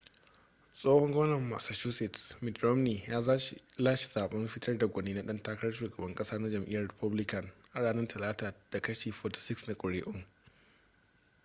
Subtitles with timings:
[0.77, 3.19] tsohon gwamnan massachusetts mitt romney ya
[3.79, 8.07] lashe zaɓen fitar da gwani na ɗan takarar shugaban ƙasa na jam'iyyar republican a ranar
[8.07, 10.25] talata da kashi 46 na kuri'un